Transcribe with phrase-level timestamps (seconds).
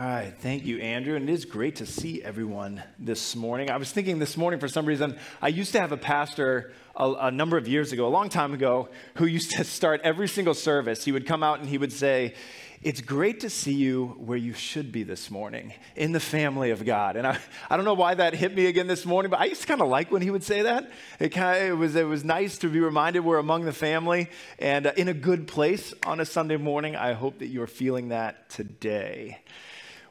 [0.00, 1.14] All right, thank you, Andrew.
[1.14, 3.70] And it is great to see everyone this morning.
[3.70, 7.12] I was thinking this morning for some reason, I used to have a pastor a,
[7.20, 10.54] a, number of years ago, a long time ago, who used to start every single
[10.54, 11.04] service.
[11.04, 12.32] He would come out and he would say,
[12.80, 16.86] It's great to see you where you should be this morning, in the family of
[16.86, 17.16] God.
[17.16, 17.38] And I,
[17.68, 19.82] I don't know why that hit me again this morning, but I used to kind
[19.82, 20.90] of like when he would say that.
[21.18, 24.30] It, kind of, it, was, it was nice to be reminded we're among the family
[24.58, 26.96] and uh, in a good place on a Sunday morning.
[26.96, 29.40] I hope that you're feeling that today.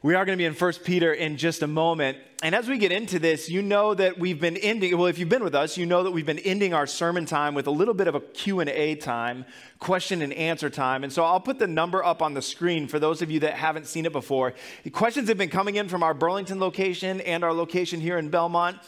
[0.02, 2.16] We are going to be in 1 Peter in just a moment.
[2.42, 5.28] And as we get into this, you know that we've been ending, well, if you've
[5.28, 7.92] been with us, you know that we've been ending our sermon time with a little
[7.92, 9.44] bit of a Q&A time,
[9.78, 11.04] question and answer time.
[11.04, 13.52] And so I'll put the number up on the screen for those of you that
[13.52, 14.54] haven't seen it before.
[14.90, 18.78] Questions have been coming in from our Burlington location and our location here in Belmont.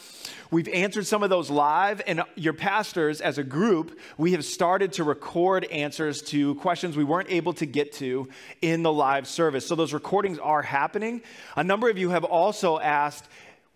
[0.53, 4.93] We've answered some of those live, and your pastors, as a group, we have started
[4.93, 8.29] to record answers to questions we weren't able to get to
[8.61, 9.65] in the live service.
[9.65, 11.23] So those recordings are happening.
[11.55, 13.27] A number of you have also asked,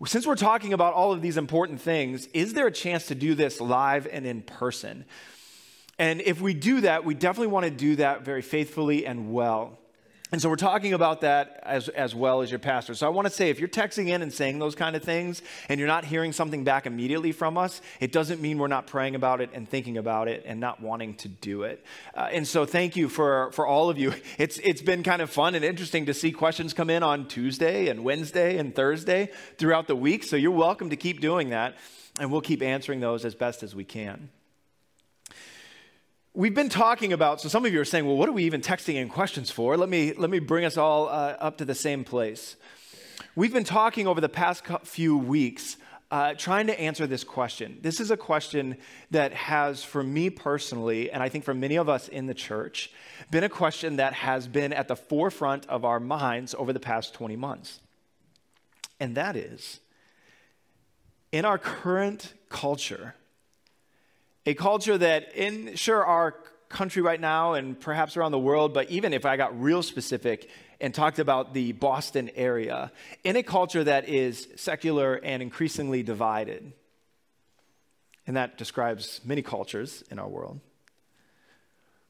[0.06, 3.34] since we're talking about all of these important things, is there a chance to do
[3.34, 5.04] this live and in person?
[5.98, 9.80] And if we do that, we definitely want to do that very faithfully and well.
[10.30, 12.94] And so we're talking about that as, as well as your pastor.
[12.94, 15.40] So I want to say if you're texting in and saying those kind of things
[15.70, 19.14] and you're not hearing something back immediately from us, it doesn't mean we're not praying
[19.14, 21.82] about it and thinking about it and not wanting to do it.
[22.14, 24.12] Uh, and so thank you for, for all of you.
[24.38, 27.88] It's, it's been kind of fun and interesting to see questions come in on Tuesday
[27.88, 30.22] and Wednesday and Thursday throughout the week.
[30.22, 31.76] So you're welcome to keep doing that,
[32.20, 34.28] and we'll keep answering those as best as we can.
[36.34, 38.60] We've been talking about, so some of you are saying, well, what are we even
[38.60, 39.76] texting in questions for?
[39.76, 42.56] Let me, let me bring us all uh, up to the same place.
[43.34, 45.78] We've been talking over the past few weeks
[46.10, 47.78] uh, trying to answer this question.
[47.82, 48.76] This is a question
[49.10, 52.90] that has, for me personally, and I think for many of us in the church,
[53.30, 57.14] been a question that has been at the forefront of our minds over the past
[57.14, 57.80] 20 months.
[59.00, 59.80] And that is
[61.30, 63.14] in our current culture,
[64.48, 66.34] a culture that, in sure, our
[66.70, 70.48] country right now and perhaps around the world, but even if I got real specific
[70.80, 72.90] and talked about the Boston area,
[73.24, 76.72] in a culture that is secular and increasingly divided,
[78.26, 80.60] and that describes many cultures in our world,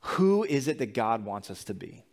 [0.01, 2.05] who is it that God wants us to be?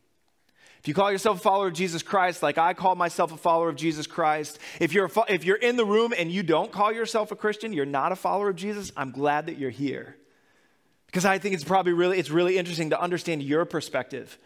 [0.86, 3.70] If you call yourself a follower of Jesus Christ, like I call myself a follower
[3.70, 6.92] of Jesus Christ, if you're, a, if you're in the room and you don't call
[6.92, 10.16] yourself a Christian, you're not a follower of Jesus, I'm glad that you're here.
[11.08, 14.38] Because I think it's probably really, it's really interesting to understand your perspective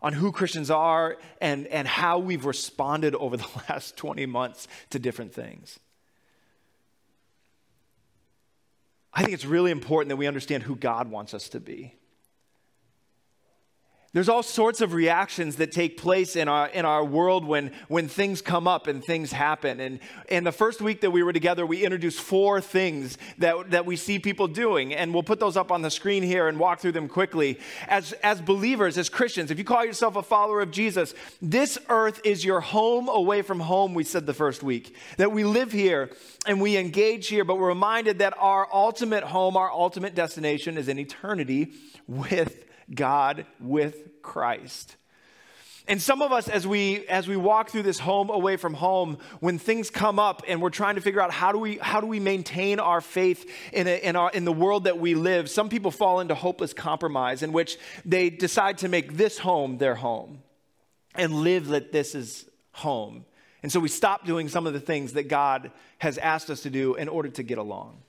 [0.00, 5.00] on who Christians are and, and how we've responded over the last 20 months to
[5.00, 5.80] different things.
[9.12, 11.96] I think it's really important that we understand who God wants us to be.
[14.14, 18.08] There's all sorts of reactions that take place in our, in our world when, when
[18.08, 19.80] things come up and things happen.
[19.80, 23.84] And, and the first week that we were together, we introduced four things that, that
[23.84, 24.94] we see people doing.
[24.94, 27.60] And we'll put those up on the screen here and walk through them quickly.
[27.86, 32.22] As, as believers, as Christians, if you call yourself a follower of Jesus, this earth
[32.24, 34.96] is your home away from home, we said the first week.
[35.18, 36.10] That we live here
[36.46, 40.88] and we engage here, but we're reminded that our ultimate home, our ultimate destination is
[40.88, 41.74] in eternity
[42.06, 42.64] with
[42.94, 44.96] God with Christ.
[45.88, 49.16] And some of us, as we as we walk through this home away from home,
[49.40, 52.06] when things come up and we're trying to figure out how do we how do
[52.06, 55.70] we maintain our faith in a, in, our, in the world that we live, some
[55.70, 60.42] people fall into hopeless compromise in which they decide to make this home their home
[61.14, 63.24] and live that this is home.
[63.62, 66.70] And so we stop doing some of the things that God has asked us to
[66.70, 68.02] do in order to get along.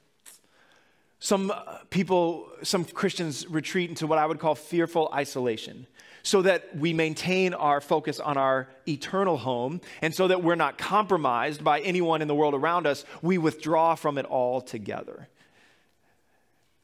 [1.20, 5.86] Some uh, people, some Christians retreat into what I would call fearful isolation
[6.24, 10.78] so that we maintain our focus on our eternal home and so that we're not
[10.78, 15.28] compromised by anyone in the world around us, we withdraw from it altogether.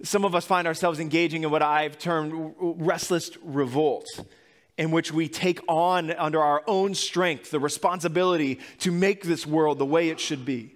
[0.04, 4.06] Some of us find ourselves engaging in what I've termed restless revolt,
[4.78, 9.80] in which we take on, under our own strength, the responsibility to make this world
[9.80, 10.75] the way it should be.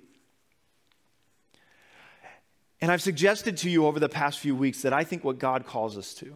[2.82, 5.66] And I've suggested to you over the past few weeks that I think what God
[5.66, 6.36] calls us to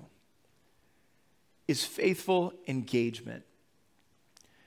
[1.68, 3.44] is faithful engagement.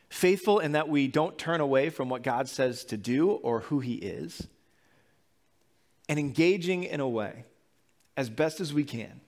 [0.09, 3.81] Faithful in that we don't turn away from what God says to do or who
[3.81, 4.47] He is,
[6.09, 7.45] and engaging in a way
[8.17, 9.21] as best as we can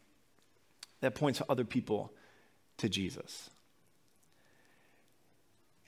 [1.00, 2.12] that points other people
[2.78, 3.50] to Jesus.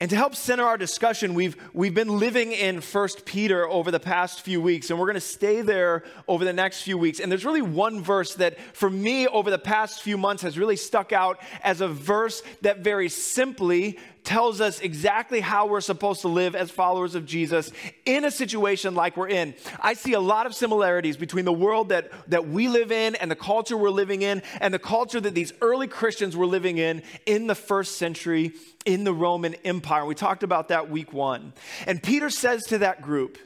[0.01, 3.99] And to help center our discussion, we've, we've been living in 1 Peter over the
[3.99, 7.19] past few weeks, and we're going to stay there over the next few weeks.
[7.19, 10.75] And there's really one verse that, for me, over the past few months has really
[10.75, 16.27] stuck out as a verse that very simply tells us exactly how we're supposed to
[16.27, 17.71] live as followers of Jesus
[18.05, 19.55] in a situation like we're in.
[19.79, 23.31] I see a lot of similarities between the world that, that we live in and
[23.31, 27.03] the culture we're living in and the culture that these early Christians were living in
[27.25, 28.53] in the first century
[28.85, 30.05] in the Roman Empire.
[30.05, 31.53] We talked about that week one.
[31.87, 33.37] And Peter says to that group,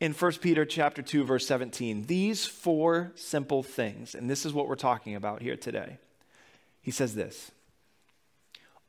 [0.00, 4.68] in 1 Peter chapter 2 verse 17 these four simple things and this is what
[4.68, 5.98] we're talking about here today.
[6.82, 7.52] He says this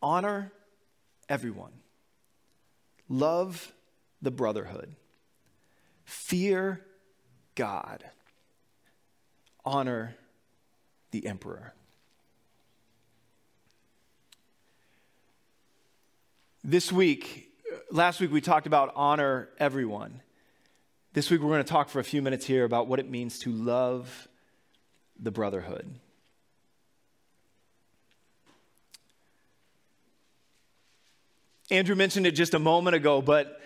[0.02, 0.52] honor
[1.30, 1.72] everyone,
[3.10, 3.74] love
[4.22, 4.96] the brotherhood,
[6.04, 6.82] fear
[7.56, 8.04] God,
[9.64, 10.16] honor
[11.12, 11.74] the emperor.
[16.64, 17.52] This week,
[17.92, 20.22] last week we talked about honor everyone.
[21.14, 23.40] This week we're going to talk for a few minutes here about what it means
[23.40, 24.28] to love
[25.20, 26.00] the brotherhood.
[31.72, 33.60] Andrew mentioned it just a moment ago, but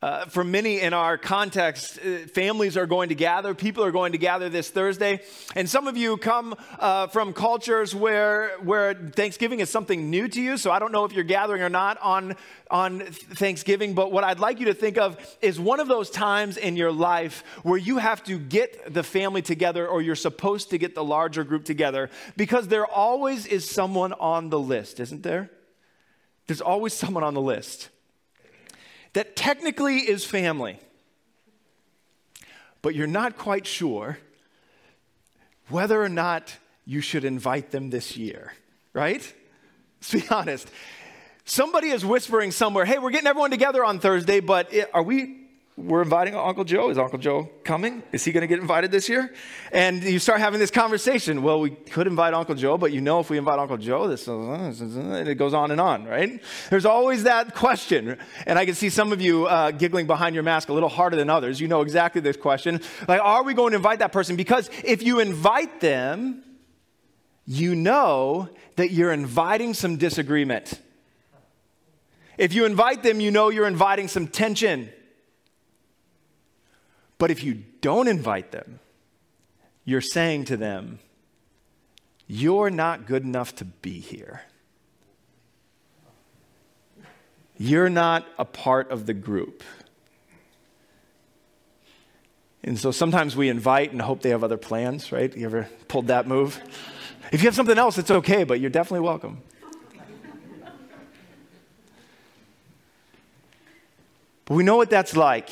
[0.00, 4.12] uh, for many in our context, uh, families are going to gather, people are going
[4.12, 5.20] to gather this Thursday.
[5.54, 10.40] And some of you come uh, from cultures where, where Thanksgiving is something new to
[10.40, 10.56] you.
[10.56, 12.36] So I don't know if you're gathering or not on,
[12.70, 16.56] on Thanksgiving, but what I'd like you to think of is one of those times
[16.56, 20.78] in your life where you have to get the family together or you're supposed to
[20.78, 25.50] get the larger group together because there always is someone on the list, isn't there?
[26.46, 27.88] There's always someone on the list
[29.12, 30.78] that technically is family,
[32.80, 34.18] but you're not quite sure
[35.68, 38.52] whether or not you should invite them this year,
[38.92, 39.32] right?
[40.00, 40.68] Let's be honest.
[41.44, 45.41] Somebody is whispering somewhere, hey, we're getting everyone together on Thursday, but it, are we
[45.76, 46.90] we're inviting Uncle Joe.
[46.90, 48.02] Is Uncle Joe coming?
[48.12, 49.32] Is he going to get invited this year?
[49.72, 51.42] And you start having this conversation.
[51.42, 54.28] Well, we could invite Uncle Joe, but you know if we invite Uncle Joe, this
[54.28, 56.42] and it goes on and on, right?
[56.68, 58.18] There's always that question.
[58.46, 61.16] And I can see some of you uh, giggling behind your mask a little harder
[61.16, 61.58] than others.
[61.58, 62.82] You know exactly this question.
[63.08, 64.36] Like, are we going to invite that person?
[64.36, 66.42] Because if you invite them,
[67.46, 70.80] you know that you're inviting some disagreement.
[72.36, 74.90] If you invite them, you know you're inviting some tension.
[77.22, 78.80] But if you don't invite them,
[79.84, 80.98] you're saying to them,
[82.26, 84.42] You're not good enough to be here.
[87.56, 89.62] You're not a part of the group.
[92.64, 95.32] And so sometimes we invite and hope they have other plans, right?
[95.36, 96.60] You ever pulled that move?
[97.30, 99.40] If you have something else, it's okay, but you're definitely welcome.
[104.44, 105.50] But we know what that's like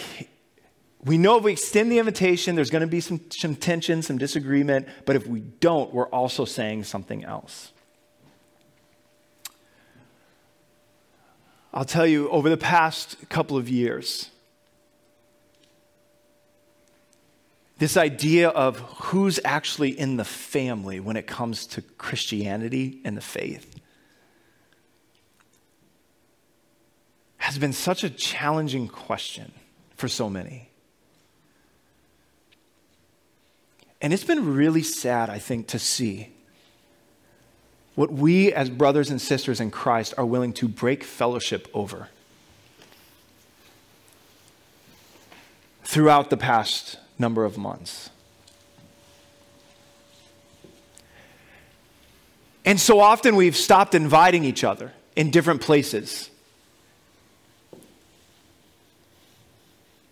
[1.05, 4.19] we know if we extend the invitation, there's going to be some, some tension, some
[4.19, 7.73] disagreement, but if we don't, we're also saying something else.
[11.73, 14.31] I'll tell you, over the past couple of years,
[17.79, 23.23] this idea of who's actually in the family when it comes to Christianity and the
[23.23, 23.81] faith
[27.39, 29.53] has been such a challenging question
[29.97, 30.70] for so many.
[34.01, 36.31] And it's been really sad, I think, to see
[37.95, 42.09] what we as brothers and sisters in Christ are willing to break fellowship over.
[45.85, 48.11] Throughout the past number of months.
[52.65, 56.31] And so often we've stopped inviting each other in different places.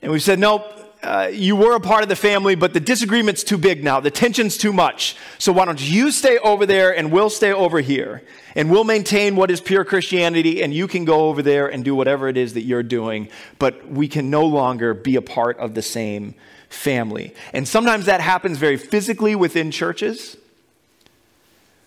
[0.02, 0.64] And we've said, nope,
[1.02, 4.00] uh, you were a part of the family, but the disagreement's too big now.
[4.00, 5.16] The tension's too much.
[5.38, 8.22] So why don't you stay over there and we'll stay over here?
[8.56, 11.94] And we'll maintain what is pure Christianity, and you can go over there and do
[11.94, 13.28] whatever it is that you're doing,
[13.60, 16.34] but we can no longer be a part of the same
[16.68, 17.34] family.
[17.52, 20.36] And sometimes that happens very physically within churches.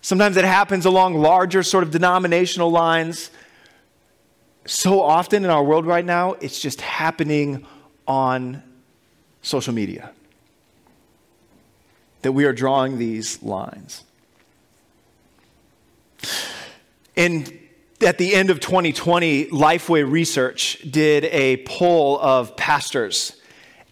[0.00, 3.30] Sometimes it happens along larger sort of denominational lines.
[4.64, 7.66] So often in our world right now, it's just happening
[8.08, 8.62] on
[9.42, 10.10] social media.
[12.22, 14.04] That we are drawing these lines.
[17.16, 17.58] And
[18.00, 23.36] at the end of 2020, Lifeway Research did a poll of pastors,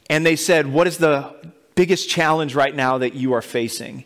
[0.08, 1.34] and they said, What is the
[1.74, 4.04] biggest challenge right now that you are facing?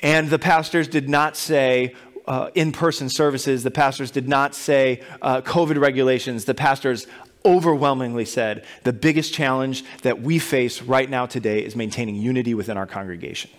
[0.00, 1.94] And the pastors did not say,
[2.26, 3.62] uh, in person services.
[3.62, 6.44] The pastors did not say uh, COVID regulations.
[6.44, 7.06] The pastors
[7.44, 12.76] overwhelmingly said the biggest challenge that we face right now today is maintaining unity within
[12.76, 13.50] our congregation.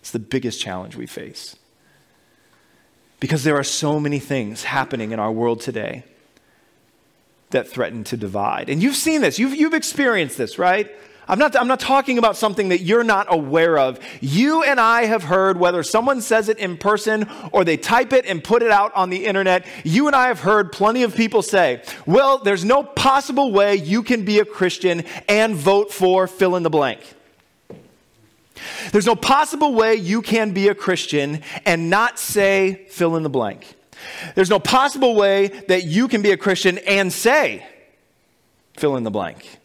[0.00, 1.56] It's the biggest challenge we face.
[3.20, 6.04] Because there are so many things happening in our world today
[7.50, 8.68] that threaten to divide.
[8.68, 10.90] And you've seen this, you've, you've experienced this, right?
[11.26, 13.98] I'm not, I'm not talking about something that you're not aware of.
[14.20, 18.26] You and I have heard, whether someone says it in person or they type it
[18.26, 21.40] and put it out on the internet, you and I have heard plenty of people
[21.40, 26.56] say, well, there's no possible way you can be a Christian and vote for fill
[26.56, 27.00] in the blank.
[28.92, 33.30] There's no possible way you can be a Christian and not say fill in the
[33.30, 33.74] blank.
[34.34, 37.66] There's no possible way that you can be a Christian and say
[38.76, 39.58] fill in the blank.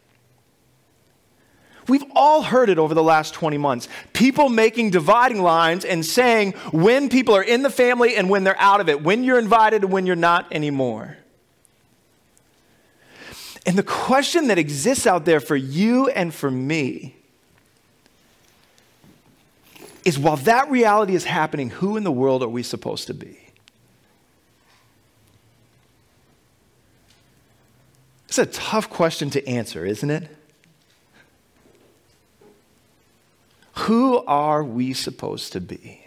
[1.89, 3.87] We've all heard it over the last 20 months.
[4.13, 8.59] People making dividing lines and saying when people are in the family and when they're
[8.59, 11.17] out of it, when you're invited and when you're not anymore.
[13.65, 17.15] And the question that exists out there for you and for me
[20.05, 23.37] is while that reality is happening, who in the world are we supposed to be?
[28.27, 30.38] It's a tough question to answer, isn't it?
[33.79, 36.05] Who are we supposed to be?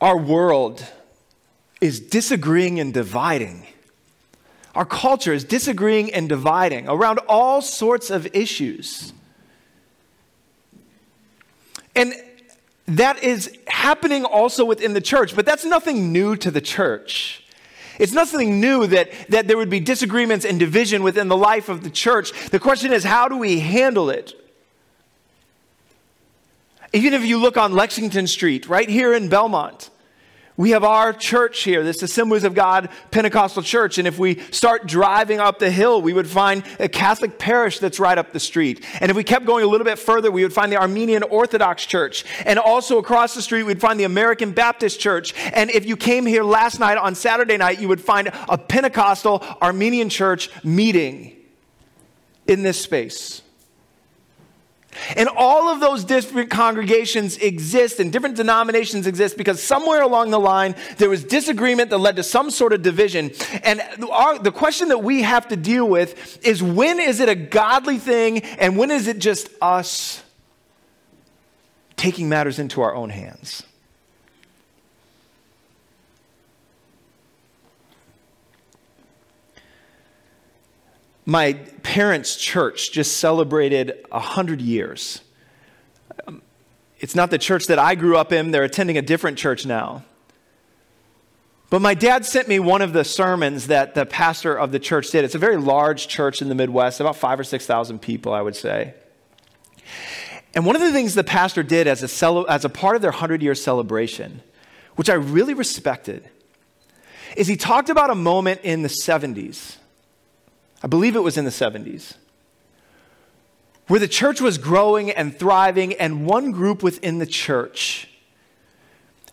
[0.00, 0.84] Our world
[1.80, 3.66] is disagreeing and dividing.
[4.74, 9.12] Our culture is disagreeing and dividing around all sorts of issues.
[11.94, 12.12] And
[12.86, 17.43] that is happening also within the church, but that's nothing new to the church.
[17.98, 21.84] It's nothing new that, that there would be disagreements and division within the life of
[21.84, 22.32] the church.
[22.50, 24.34] The question is, how do we handle it?
[26.92, 29.90] Even if you look on Lexington Street, right here in Belmont,
[30.56, 33.98] we have our church here, this Assemblies of God Pentecostal Church.
[33.98, 37.98] And if we start driving up the hill, we would find a Catholic parish that's
[37.98, 38.84] right up the street.
[39.00, 41.84] And if we kept going a little bit further, we would find the Armenian Orthodox
[41.84, 42.24] Church.
[42.46, 45.34] And also across the street, we'd find the American Baptist Church.
[45.52, 49.42] And if you came here last night on Saturday night, you would find a Pentecostal
[49.60, 51.36] Armenian church meeting
[52.46, 53.42] in this space.
[55.16, 60.40] And all of those different congregations exist and different denominations exist because somewhere along the
[60.40, 63.30] line there was disagreement that led to some sort of division.
[63.62, 67.34] And our, the question that we have to deal with is when is it a
[67.34, 70.22] godly thing and when is it just us
[71.96, 73.62] taking matters into our own hands?
[81.26, 85.20] My parents' church just celebrated 100 years.
[86.98, 90.04] It's not the church that I grew up in, they're attending a different church now.
[91.70, 95.10] But my dad sent me one of the sermons that the pastor of the church
[95.10, 95.24] did.
[95.24, 98.54] It's a very large church in the Midwest, about five or 6,000 people, I would
[98.54, 98.94] say.
[100.54, 103.02] And one of the things the pastor did as a, cel- as a part of
[103.02, 104.40] their 100 year celebration,
[104.94, 106.28] which I really respected,
[107.36, 109.78] is he talked about a moment in the 70s
[110.84, 112.16] I believe it was in the 70s,
[113.86, 118.06] where the church was growing and thriving, and one group within the church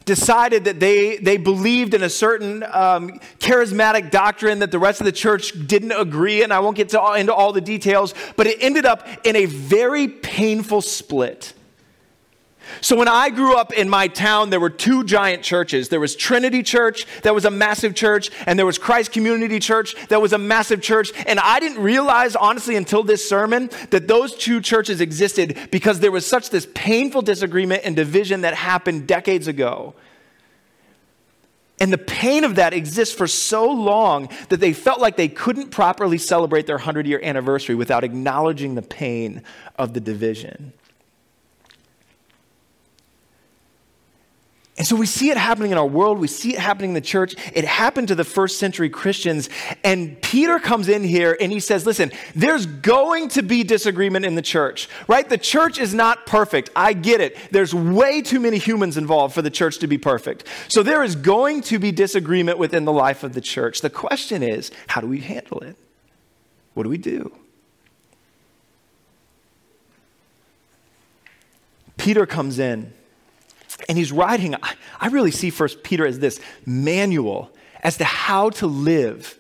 [0.05, 5.05] decided that they, they believed in a certain um, charismatic doctrine that the rest of
[5.05, 8.57] the church didn't agree, and I won't get to, into all the details, but it
[8.61, 11.53] ended up in a very painful split.
[12.79, 15.89] So when I grew up in my town, there were two giant churches.
[15.89, 19.95] There was Trinity Church, that was a massive church, and there was Christ Community Church,
[20.07, 21.11] that was a massive church.
[21.25, 26.11] And I didn't realize, honestly, until this sermon, that those two churches existed because there
[26.11, 29.95] was such this painful disagreement and division that happened decades ago.
[31.81, 35.71] And the pain of that exists for so long that they felt like they couldn't
[35.71, 39.41] properly celebrate their 100 year anniversary without acknowledging the pain
[39.79, 40.73] of the division.
[44.81, 46.17] And so we see it happening in our world.
[46.17, 47.35] We see it happening in the church.
[47.53, 49.47] It happened to the first century Christians.
[49.83, 54.33] And Peter comes in here and he says, Listen, there's going to be disagreement in
[54.33, 55.29] the church, right?
[55.29, 56.71] The church is not perfect.
[56.75, 57.37] I get it.
[57.51, 60.47] There's way too many humans involved for the church to be perfect.
[60.67, 63.81] So there is going to be disagreement within the life of the church.
[63.81, 65.75] The question is, how do we handle it?
[66.73, 67.31] What do we do?
[71.97, 72.93] Peter comes in
[73.89, 74.55] and he's writing,
[74.99, 79.37] I really see First Peter as this manual as to how to live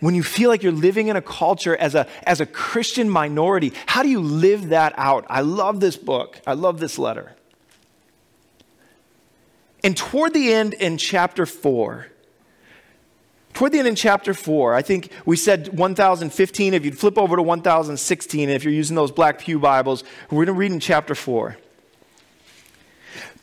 [0.00, 3.72] when you feel like you're living in a culture as a, as a Christian minority.
[3.86, 5.26] How do you live that out?
[5.28, 6.40] I love this book.
[6.46, 7.34] I love this letter.
[9.82, 12.06] And toward the end in chapter 4,
[13.52, 16.74] toward the end in chapter 4, I think we said 1015.
[16.74, 20.46] If you'd flip over to 1016, if you're using those Black Pew Bibles, we're going
[20.46, 21.56] to read in chapter 4.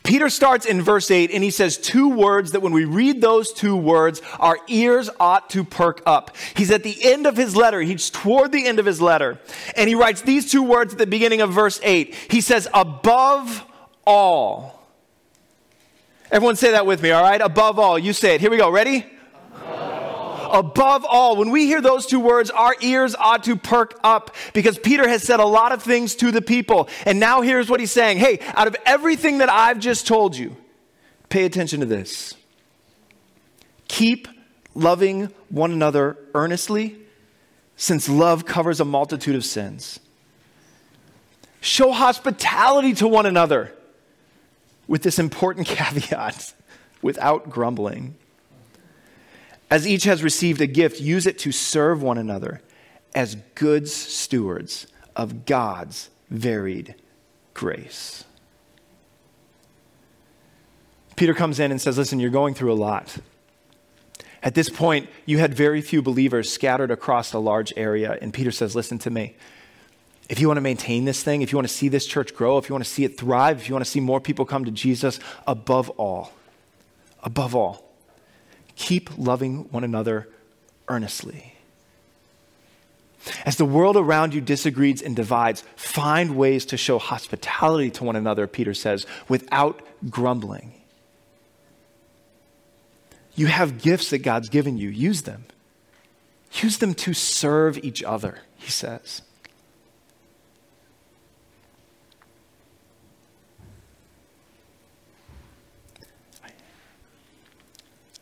[0.07, 3.51] Peter starts in verse 8 and he says two words that when we read those
[3.51, 6.37] two words, our ears ought to perk up.
[6.55, 9.37] He's at the end of his letter, he's toward the end of his letter,
[9.75, 12.15] and he writes these two words at the beginning of verse 8.
[12.31, 13.65] He says, Above
[14.05, 14.81] all.
[16.31, 17.41] Everyone say that with me, all right?
[17.41, 17.99] Above all.
[17.99, 18.39] You say it.
[18.39, 18.71] Here we go.
[18.71, 19.05] Ready?
[20.51, 21.35] Above all.
[21.35, 25.23] When we hear those two words, our ears ought to perk up because Peter has
[25.23, 26.89] said a lot of things to the people.
[27.05, 30.55] And now here's what he's saying Hey, out of everything that I've just told you,
[31.29, 32.35] pay attention to this.
[33.87, 34.27] Keep
[34.73, 36.97] loving one another earnestly,
[37.75, 39.99] since love covers a multitude of sins.
[41.61, 43.73] Show hospitality to one another
[44.87, 46.53] with this important caveat
[47.01, 48.15] without grumbling.
[49.69, 52.61] As each has received a gift, use it to serve one another
[53.13, 56.95] as good stewards of God's varied
[57.53, 58.23] grace.
[61.15, 63.17] Peter comes in and says, Listen, you're going through a lot.
[64.43, 68.17] At this point, you had very few believers scattered across a large area.
[68.21, 69.35] And Peter says, Listen to me.
[70.29, 72.57] If you want to maintain this thing, if you want to see this church grow,
[72.57, 74.65] if you want to see it thrive, if you want to see more people come
[74.65, 76.33] to Jesus, above all,
[77.23, 77.86] above all,
[78.77, 80.29] keep loving one another
[80.87, 81.53] earnestly.
[83.45, 88.15] As the world around you disagrees and divides, find ways to show hospitality to one
[88.15, 90.73] another, Peter says, without grumbling.
[93.35, 95.45] You have gifts that God's given you, use them.
[96.53, 99.21] Use them to serve each other, he says.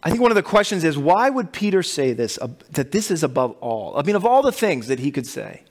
[0.05, 2.37] I think one of the questions is why would Peter say this,
[2.71, 3.97] that this is above all?
[3.97, 5.63] I mean, of all the things that he could say,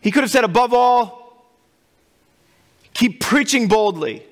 [0.00, 1.48] he could have said, above all,
[2.94, 4.24] keep preaching boldly.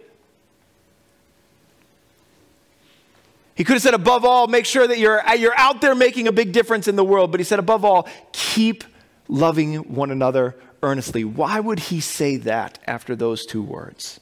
[3.56, 6.33] He could have said, above all, make sure that you're, you're out there making a
[6.33, 7.33] big difference in the world.
[7.33, 8.84] But he said, above all, keep
[9.26, 11.25] loving one another earnestly.
[11.25, 14.21] Why would he say that after those two words?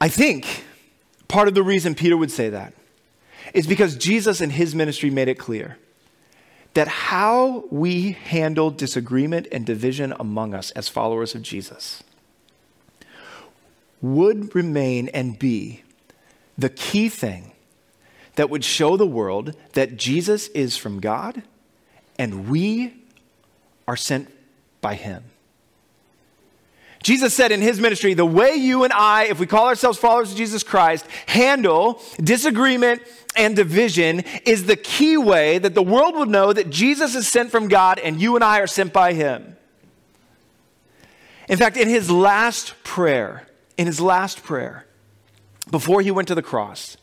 [0.00, 0.64] I think
[1.28, 2.72] part of the reason Peter would say that
[3.52, 5.78] is because Jesus in his ministry made it clear
[6.74, 12.02] that how we handle disagreement and division among us as followers of Jesus
[14.00, 15.82] would remain and be
[16.56, 17.52] the key thing
[18.36, 21.42] that would show the world that Jesus is from God
[22.18, 22.94] and we
[23.88, 24.32] are sent
[24.80, 25.24] by him.
[27.02, 30.32] Jesus said in his ministry, the way you and I, if we call ourselves followers
[30.32, 33.02] of Jesus Christ, handle disagreement
[33.36, 37.50] and division is the key way that the world would know that Jesus is sent
[37.50, 39.56] from God and you and I are sent by him.
[41.48, 43.46] In fact, in his last prayer,
[43.78, 44.86] in his last prayer,
[45.70, 46.98] before he went to the cross,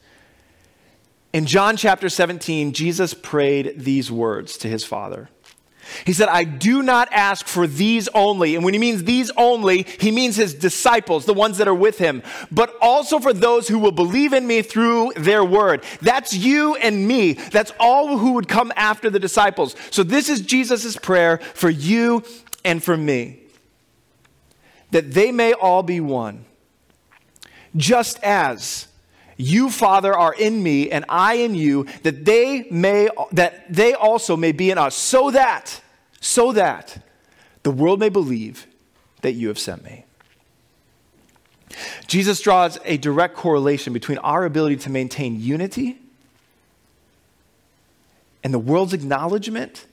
[1.33, 5.29] in John chapter 17, Jesus prayed these words to his Father.
[6.05, 8.55] He said, I do not ask for these only.
[8.55, 11.97] And when he means these only, he means his disciples, the ones that are with
[11.97, 15.83] him, but also for those who will believe in me through their word.
[16.01, 17.33] That's you and me.
[17.33, 19.75] That's all who would come after the disciples.
[19.91, 22.23] So this is Jesus' prayer for you
[22.63, 23.39] and for me.
[24.91, 26.45] That they may all be one.
[27.75, 28.87] Just as
[29.37, 34.35] you father are in me and i in you that they may that they also
[34.35, 35.81] may be in us so that
[36.19, 37.03] so that
[37.63, 38.67] the world may believe
[39.21, 40.05] that you have sent me.
[42.07, 45.97] Jesus draws a direct correlation between our ability to maintain unity
[48.43, 49.85] and the world's acknowledgement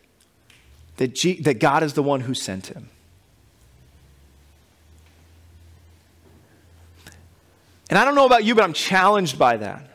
[0.99, 2.91] that, G- that god is the one who sent him
[7.91, 9.94] And I don't know about you, but I'm challenged by that.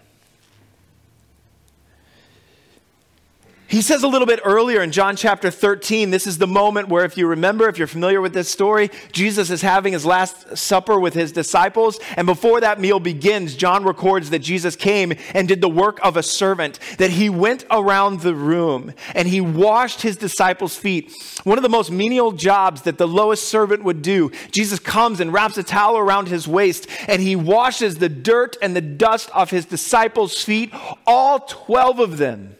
[3.70, 7.06] He says a little bit earlier in John chapter 13, this is the moment where,
[7.06, 11.00] if you remember, if you're familiar with this story, Jesus is having his last supper
[11.00, 12.00] with his disciples.
[12.18, 16.18] And before that meal begins, John records that Jesus came and did the work of
[16.18, 21.14] a servant, that he went around the room and he washed his disciples' feet.
[21.44, 24.32] One of the most menial jobs that the lowest servant would do.
[24.50, 28.76] Jesus comes and wraps a towel around his waist and he washes the dirt and
[28.76, 30.74] the dust off his disciples' feet,
[31.06, 32.56] all 12 of them.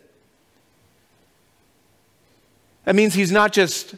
[2.86, 3.96] That means he's not just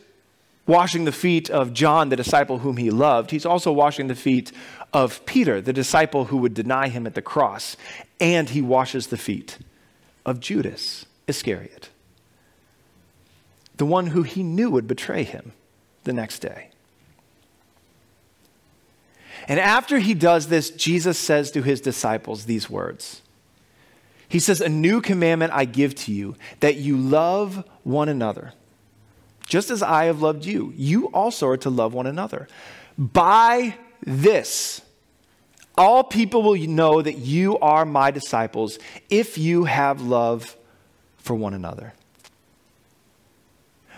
[0.67, 4.51] washing the feet of John, the disciple whom he loved, he's also washing the feet
[4.93, 7.75] of Peter, the disciple who would deny him at the cross.
[8.19, 9.57] And he washes the feet
[10.25, 11.89] of Judas Iscariot,
[13.77, 15.53] the one who he knew would betray him
[16.03, 16.69] the next day.
[19.47, 23.21] And after he does this, Jesus says to his disciples these words
[24.29, 28.53] He says, A new commandment I give to you, that you love one another.
[29.51, 32.47] Just as I have loved you, you also are to love one another.
[32.97, 34.81] By this,
[35.77, 40.55] all people will know that you are my disciples if you have love
[41.17, 41.91] for one another.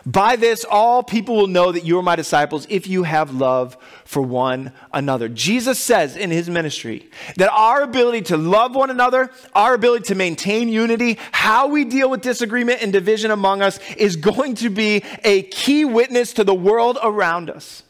[0.06, 3.78] By this, all people will know that you are my disciples if you have love
[4.04, 5.30] for one another.
[5.30, 10.16] Jesus says in his ministry that our ability to love one another, our ability to
[10.16, 15.04] maintain unity, how we deal with disagreement and division among us is going to be
[15.24, 17.84] a key witness to the world around us.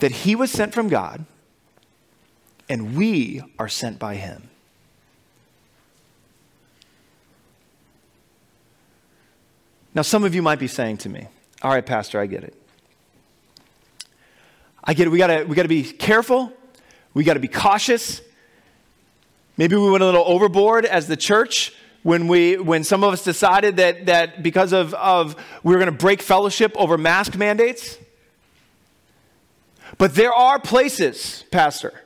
[0.00, 1.24] That he was sent from God
[2.68, 4.50] and we are sent by him.
[9.94, 11.26] Now, some of you might be saying to me,
[11.62, 12.54] All right, Pastor, I get it.
[14.82, 15.10] I get it.
[15.10, 16.52] We gotta, we gotta be careful.
[17.14, 18.20] We gotta be cautious.
[19.56, 21.72] Maybe we went a little overboard as the church
[22.04, 25.90] when, we, when some of us decided that, that because of, of we were going
[25.90, 27.98] to break fellowship over mask mandates.
[29.96, 32.02] But there are places, Pastor,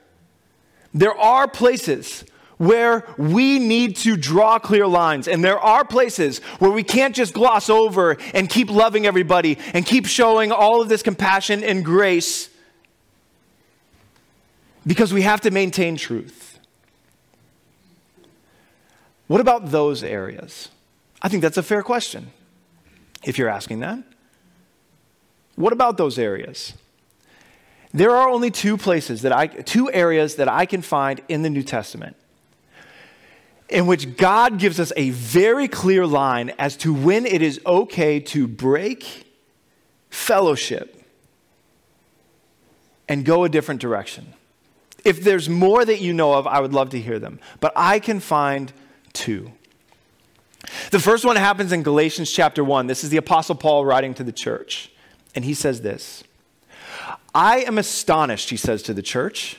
[0.95, 2.25] there are places
[2.59, 5.27] where we need to draw clear lines.
[5.27, 9.87] And there are places where we can't just gloss over and keep loving everybody and
[9.87, 12.51] keep showing all of this compassion and grace
[14.87, 16.59] because we have to maintain truth.
[19.29, 20.69] What about those areas?
[21.23, 22.31] I think that's a fair question
[23.25, 24.03] if you're asking that.
[25.57, 26.73] What about those areas?
[27.93, 31.51] There are only two places that I, two areas that I can find in the
[31.51, 32.17] New Testament
[33.69, 38.19] in which God gives us a very clear line as to when it is okay
[38.21, 39.27] to break
[40.11, 41.05] fellowship
[43.09, 44.35] and go a different direction.
[45.05, 47.41] If there's more that you know of, I would love to hear them.
[47.61, 48.73] But I can find
[49.13, 49.53] two.
[50.91, 52.87] The first one happens in Galatians chapter 1.
[52.87, 54.91] This is the Apostle Paul writing to the church.
[55.35, 56.25] And he says this
[57.35, 59.59] I am astonished, he says to the church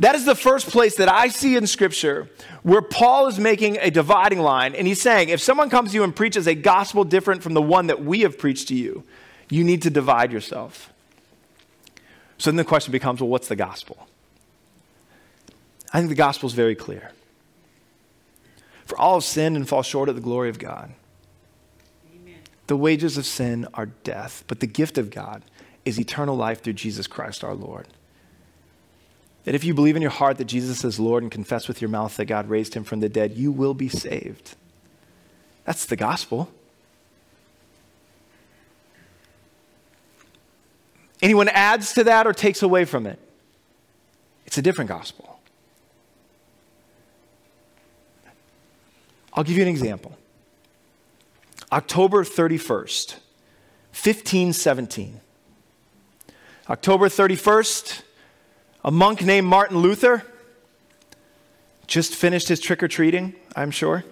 [0.00, 2.28] That is the first place that I see in Scripture
[2.62, 4.74] where Paul is making a dividing line.
[4.74, 7.62] And he's saying, if someone comes to you and preaches a gospel different from the
[7.62, 9.04] one that we have preached to you,
[9.48, 10.92] you need to divide yourself.
[12.38, 14.08] So then the question becomes well, what's the gospel?
[15.92, 17.12] I think the gospel is very clear.
[18.84, 20.92] For all have sinned and fall short of the glory of God.
[22.12, 22.40] Amen.
[22.66, 25.42] The wages of sin are death, but the gift of God
[25.84, 27.86] is eternal life through Jesus Christ our Lord.
[29.44, 31.90] That if you believe in your heart that Jesus is Lord and confess with your
[31.90, 34.56] mouth that God raised him from the dead, you will be saved.
[35.64, 36.50] That's the gospel.
[41.22, 43.18] Anyone adds to that or takes away from it,
[44.46, 45.38] it's a different gospel.
[49.32, 50.16] I'll give you an example.
[51.72, 53.14] October 31st,
[53.90, 55.20] 1517.
[56.70, 58.02] October 31st,
[58.84, 60.22] a monk named Martin Luther
[61.86, 64.04] just finished his trick or treating, I'm sure.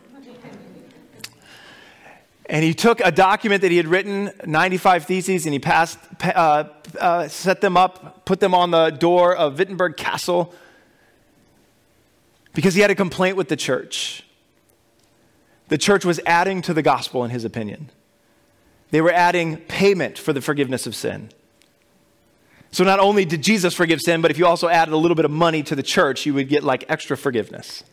[2.47, 6.65] And he took a document that he had written, 95 theses, and he passed, uh,
[6.99, 10.53] uh, set them up, put them on the door of Wittenberg Castle
[12.53, 14.25] because he had a complaint with the church.
[15.69, 17.91] The church was adding to the gospel, in his opinion.
[18.91, 21.31] They were adding payment for the forgiveness of sin.
[22.73, 25.27] So not only did Jesus forgive sin, but if you also added a little bit
[25.27, 27.85] of money to the church, you would get like extra forgiveness.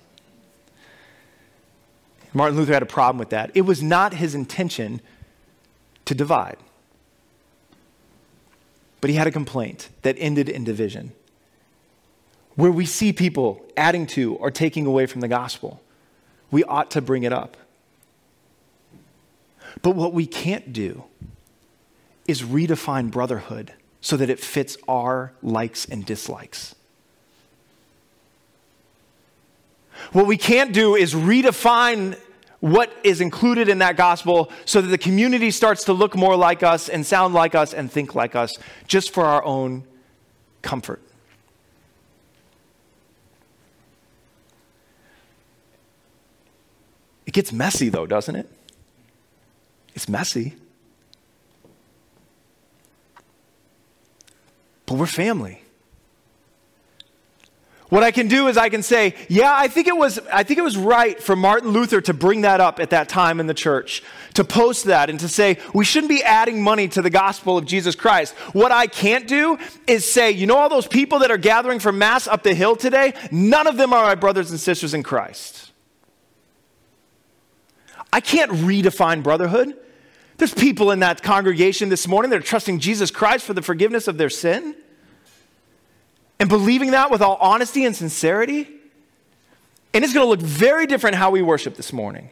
[2.33, 3.51] Martin Luther had a problem with that.
[3.53, 5.01] It was not his intention
[6.05, 6.57] to divide.
[9.01, 11.11] But he had a complaint that ended in division.
[12.55, 15.81] Where we see people adding to or taking away from the gospel,
[16.51, 17.57] we ought to bring it up.
[19.81, 21.03] But what we can't do
[22.27, 26.75] is redefine brotherhood so that it fits our likes and dislikes.
[30.11, 32.17] What we can't do is redefine
[32.61, 36.63] what is included in that gospel so that the community starts to look more like
[36.63, 38.57] us and sound like us and think like us
[38.87, 39.83] just for our own
[40.61, 41.01] comfort.
[47.25, 48.49] It gets messy, though, doesn't it?
[49.93, 50.55] It's messy.
[54.89, 55.61] But we're family.
[57.89, 60.57] What I can do is I can say, yeah, I think it was I think
[60.57, 63.53] it was right for Martin Luther to bring that up at that time in the
[63.53, 64.01] church,
[64.33, 67.65] to post that and to say we shouldn't be adding money to the gospel of
[67.65, 68.33] Jesus Christ.
[68.53, 71.91] What I can't do is say, you know all those people that are gathering for
[71.91, 75.71] mass up the hill today, none of them are my brothers and sisters in Christ.
[78.11, 79.77] I can't redefine brotherhood.
[80.39, 84.07] There's people in that congregation this morning that are trusting Jesus Christ for the forgiveness
[84.07, 84.73] of their sin
[86.39, 88.67] and believing that with all honesty and sincerity.
[89.93, 92.29] And it's going to look very different how we worship this morning.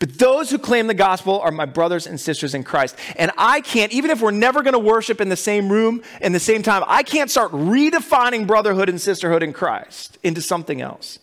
[0.00, 2.96] But those who claim the gospel are my brothers and sisters in Christ.
[3.14, 6.32] And I can't, even if we're never going to worship in the same room in
[6.32, 11.20] the same time, I can't start redefining brotherhood and sisterhood in Christ into something else.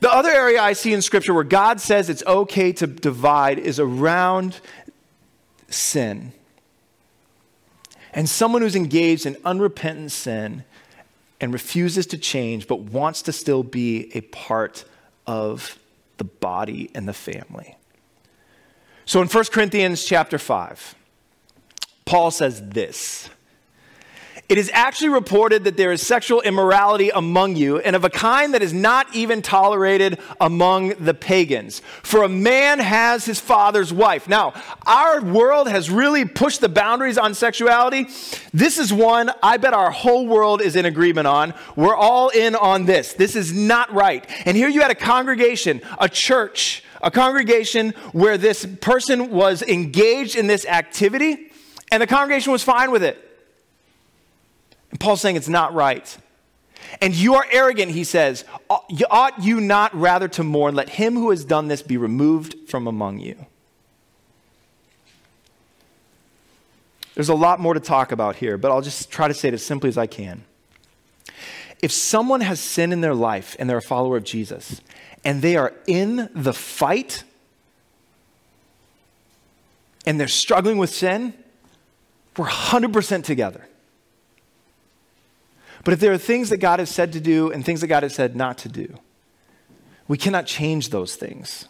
[0.00, 3.80] The other area I see in Scripture where God says it's okay to divide is
[3.80, 4.60] around
[5.68, 6.32] sin
[8.12, 10.64] and someone who's engaged in unrepentant sin
[11.40, 14.84] and refuses to change but wants to still be a part
[15.26, 15.78] of
[16.16, 17.76] the body and the family.
[19.04, 20.94] So in 1 Corinthians chapter 5,
[22.04, 23.28] Paul says this
[24.48, 28.54] it is actually reported that there is sexual immorality among you, and of a kind
[28.54, 31.82] that is not even tolerated among the pagans.
[32.02, 34.26] For a man has his father's wife.
[34.26, 34.54] Now,
[34.86, 38.06] our world has really pushed the boundaries on sexuality.
[38.54, 41.52] This is one I bet our whole world is in agreement on.
[41.76, 43.12] We're all in on this.
[43.12, 44.24] This is not right.
[44.46, 50.36] And here you had a congregation, a church, a congregation where this person was engaged
[50.36, 51.52] in this activity,
[51.92, 53.27] and the congregation was fine with it.
[54.90, 56.16] And Paul's saying it's not right.
[57.00, 58.44] And you are arrogant, he says.
[58.70, 60.74] Ought you not rather to mourn?
[60.74, 63.46] Let him who has done this be removed from among you.
[67.14, 69.54] There's a lot more to talk about here, but I'll just try to say it
[69.54, 70.44] as simply as I can.
[71.82, 74.80] If someone has sin in their life and they're a follower of Jesus,
[75.24, 77.24] and they are in the fight
[80.06, 81.34] and they're struggling with sin,
[82.36, 83.67] we're 100% together.
[85.88, 88.02] But if there are things that God has said to do and things that God
[88.02, 88.98] has said not to do,
[90.06, 91.64] we cannot change those things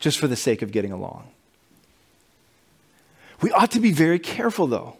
[0.00, 1.28] just for the sake of getting along.
[3.42, 4.96] We ought to be very careful, though,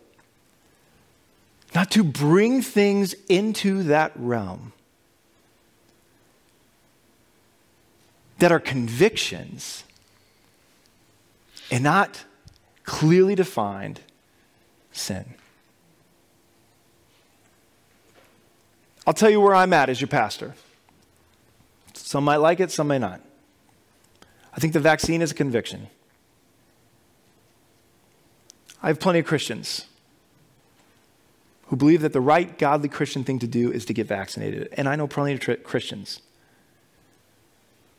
[1.75, 4.73] not to bring things into that realm
[8.39, 9.83] that are convictions
[11.73, 12.25] and not
[12.85, 14.01] clearly defined
[14.93, 15.35] sin.
[19.07, 20.55] I'll tell you where I'm at as your pastor.
[21.95, 23.21] Some might like it, some may not.
[24.55, 25.89] I think the vaccine is a conviction.
[28.83, 29.87] I have plenty of Christians
[31.67, 34.69] who believe that the right godly Christian thing to do is to get vaccinated.
[34.77, 36.21] And I know plenty of tr- Christians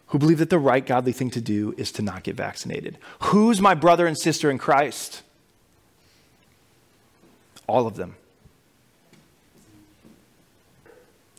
[0.07, 2.99] who believe that the right godly thing to do is to not get vaccinated.
[3.21, 5.23] Who's my brother and sister in Christ?
[7.65, 8.15] All of them.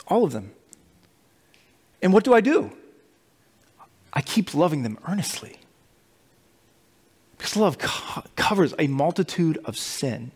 [0.08, 0.52] All of them.
[2.02, 2.70] And what do I do?
[4.12, 5.58] I keep loving them earnestly.
[7.36, 10.30] Because love co- covers a multitude of sin.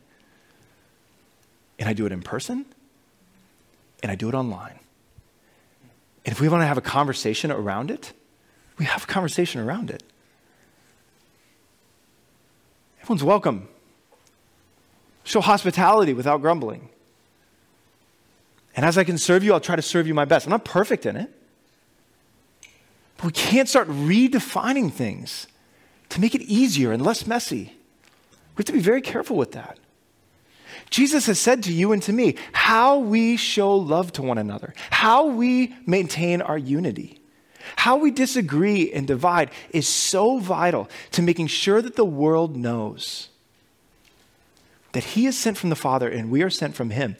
[1.78, 2.66] And I do it in person,
[4.02, 4.80] and I do it online.
[6.24, 8.12] And if we want to have a conversation around it,
[8.78, 10.02] we have a conversation around it.
[13.00, 13.68] Everyone's welcome.
[15.24, 16.88] Show hospitality without grumbling.
[18.78, 20.46] And as I can serve you, I'll try to serve you my best.
[20.46, 21.28] I'm not perfect in it.
[23.16, 25.48] But we can't start redefining things
[26.10, 27.72] to make it easier and less messy.
[28.54, 29.80] We have to be very careful with that.
[30.90, 34.74] Jesus has said to you and to me how we show love to one another,
[34.90, 37.18] how we maintain our unity,
[37.74, 43.28] how we disagree and divide is so vital to making sure that the world knows
[44.92, 47.16] that He is sent from the Father and we are sent from Him.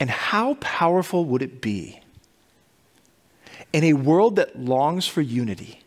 [0.00, 2.00] And how powerful would it be
[3.72, 5.83] in a world that longs for unity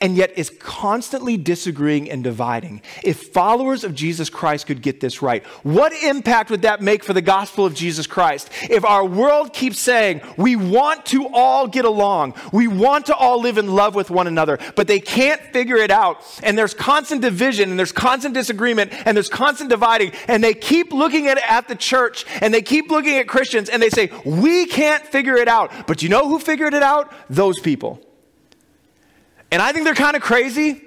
[0.00, 2.82] and yet is constantly disagreeing and dividing.
[3.02, 7.12] If followers of Jesus Christ could get this right, what impact would that make for
[7.12, 8.50] the gospel of Jesus Christ?
[8.62, 13.40] If our world keeps saying, we want to all get along, we want to all
[13.40, 17.22] live in love with one another, but they can't figure it out, and there's constant
[17.22, 21.68] division, and there's constant disagreement, and there's constant dividing, and they keep looking at, at
[21.68, 25.48] the church, and they keep looking at Christians, and they say, we can't figure it
[25.48, 25.86] out.
[25.86, 27.12] But you know who figured it out?
[27.28, 28.00] Those people.
[29.52, 30.82] And I think they're kind of crazy.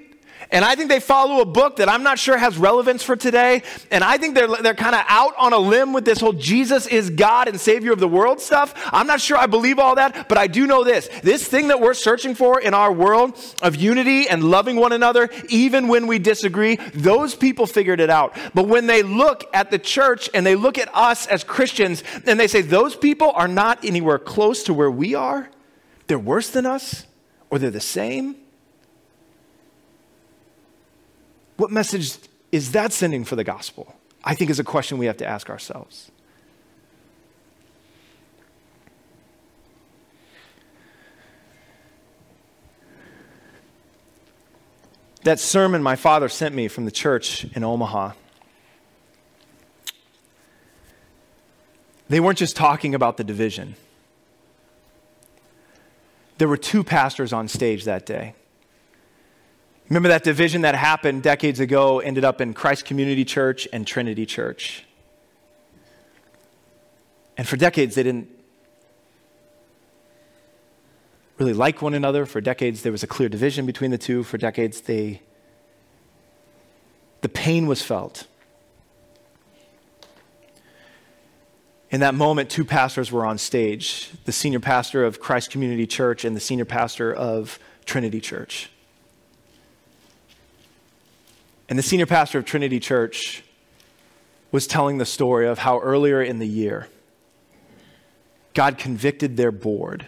[0.50, 3.62] And I think they follow a book that I'm not sure has relevance for today.
[3.90, 6.86] And I think they're, they're kind of out on a limb with this whole Jesus
[6.86, 8.74] is God and Savior of the world stuff.
[8.92, 11.08] I'm not sure I believe all that, but I do know this.
[11.22, 15.30] This thing that we're searching for in our world of unity and loving one another,
[15.48, 18.36] even when we disagree, those people figured it out.
[18.52, 22.38] But when they look at the church and they look at us as Christians and
[22.38, 25.50] they say, those people are not anywhere close to where we are,
[26.08, 27.06] they're worse than us,
[27.50, 28.36] or they're the same
[31.56, 32.18] What message
[32.52, 33.94] is that sending for the gospel?
[34.22, 36.10] I think is a question we have to ask ourselves.
[45.22, 48.12] That sermon my father sent me from the church in Omaha.
[52.08, 53.74] They weren't just talking about the division.
[56.38, 58.34] There were two pastors on stage that day.
[59.88, 64.26] Remember that division that happened decades ago ended up in Christ Community Church and Trinity
[64.26, 64.84] Church.
[67.36, 68.28] And for decades, they didn't
[71.38, 72.26] really like one another.
[72.26, 74.24] For decades, there was a clear division between the two.
[74.24, 75.22] For decades, they,
[77.20, 78.26] the pain was felt.
[81.90, 86.24] In that moment, two pastors were on stage the senior pastor of Christ Community Church
[86.24, 88.70] and the senior pastor of Trinity Church.
[91.68, 93.42] And the senior pastor of Trinity Church
[94.52, 96.88] was telling the story of how earlier in the year,
[98.54, 100.06] God convicted their board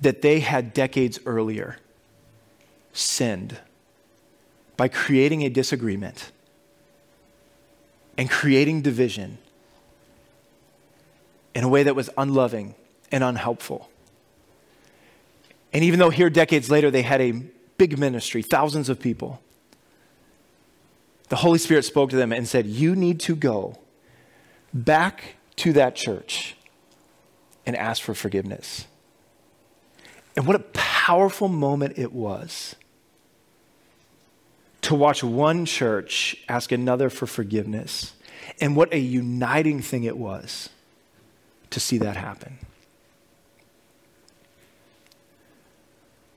[0.00, 1.78] that they had decades earlier
[2.92, 3.58] sinned
[4.76, 6.30] by creating a disagreement
[8.16, 9.38] and creating division
[11.54, 12.74] in a way that was unloving
[13.10, 13.88] and unhelpful.
[15.72, 17.32] And even though here, decades later, they had a
[17.76, 19.40] big ministry, thousands of people,
[21.28, 23.78] the Holy Spirit spoke to them and said, You need to go
[24.72, 26.56] back to that church
[27.66, 28.86] and ask for forgiveness.
[30.36, 32.76] And what a powerful moment it was
[34.82, 38.14] to watch one church ask another for forgiveness.
[38.60, 40.70] And what a uniting thing it was
[41.70, 42.58] to see that happen.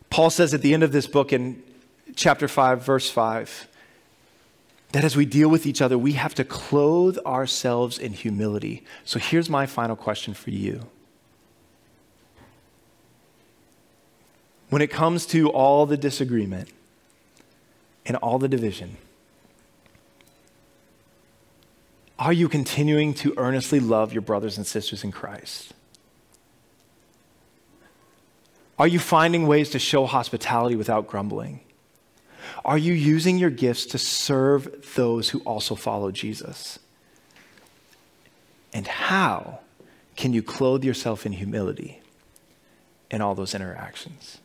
[0.09, 1.63] Paul says at the end of this book in
[2.15, 3.67] chapter 5, verse 5,
[4.91, 8.83] that as we deal with each other, we have to clothe ourselves in humility.
[9.05, 10.87] So here's my final question for you.
[14.69, 16.69] When it comes to all the disagreement
[18.05, 18.97] and all the division,
[22.17, 25.73] are you continuing to earnestly love your brothers and sisters in Christ?
[28.77, 31.61] Are you finding ways to show hospitality without grumbling?
[32.63, 36.79] Are you using your gifts to serve those who also follow Jesus?
[38.73, 39.59] And how
[40.15, 42.01] can you clothe yourself in humility
[43.09, 44.37] in all those interactions?